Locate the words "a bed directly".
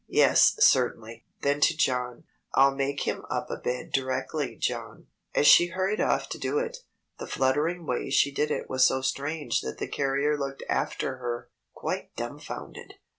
3.51-4.55